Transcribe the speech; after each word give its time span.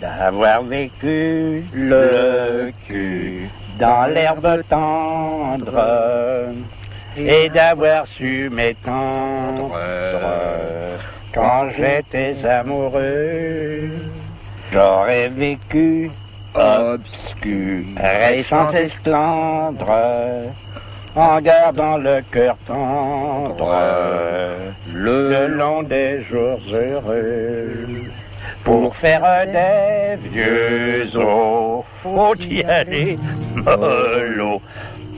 d'avoir 0.00 0.62
vécu 0.62 1.64
le 1.72 2.72
cul 2.86 3.48
dans 3.78 4.06
l'herbe 4.06 4.62
tendre 4.68 5.80
et 7.16 7.48
d'avoir 7.48 8.06
su 8.06 8.50
m'étendre 8.50 9.78
quand 11.32 11.70
j'étais 11.76 12.44
amoureux. 12.44 13.90
J'aurais 14.72 15.28
vécu 15.28 16.10
obscur 16.54 17.84
et 18.32 18.42
sans 18.42 18.72
esclandre 18.72 19.92
en 21.16 21.40
gardant 21.40 21.96
le 21.96 22.20
cœur 22.32 22.56
tendre 22.66 23.74
le 24.92 25.46
long 25.46 25.82
des 25.82 26.22
jours 26.24 26.60
heureux. 26.72 27.86
Pour 28.64 28.96
faire 28.96 29.46
des 29.46 30.16
vieux 30.30 31.16
os, 31.16 31.84
faut 32.02 32.34
y 32.36 32.62
aller 32.64 33.18
mollo, 33.56 34.60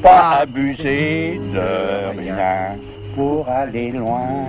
pas 0.03 0.41
abuser 0.43 1.41
de 1.53 2.19
rien 2.19 2.77
pour 3.15 3.49
aller 3.49 3.93
loin. 3.93 4.47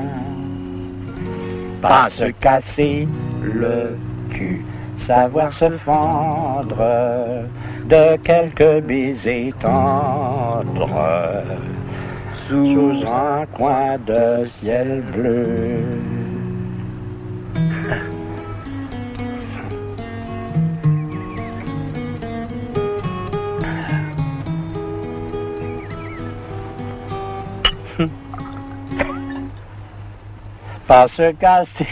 Pas 1.81 2.09
se 2.09 2.25
casser 2.25 3.07
le 3.43 3.97
cul, 4.31 4.65
savoir 4.97 5.53
se 5.53 5.69
fendre 5.69 7.45
de 7.85 8.17
quelques 8.17 8.83
baisers 8.85 9.53
tendres 9.61 10.89
sous 12.47 13.03
un 13.05 13.45
coin 13.47 13.97
de 14.05 14.45
ciel 14.45 15.03
bleu. 15.13 16.26
Pas 30.87 31.07
se 31.09 31.31
casser 31.33 31.87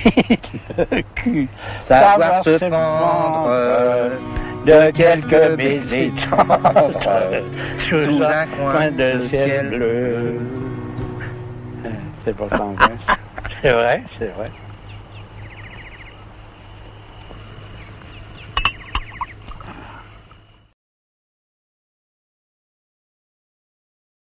le 0.78 1.02
cul, 1.16 1.50
savoir 1.80 2.44
se 2.44 2.58
fendre 2.58 3.50
de 4.66 4.92
quelques 4.92 5.56
baisers 5.58 6.12
tendres 6.30 7.00
sous 7.80 8.24
un 8.24 8.46
coin 8.48 8.92
de 8.92 9.28
ciel 9.28 9.70
bleu. 9.70 10.40
C'est 12.24 12.36
pourtant 12.36 12.74
vrai. 12.74 12.96
C'est 13.62 13.72
vrai, 13.72 14.04
c'est 14.18 14.34
vrai. 14.34 14.50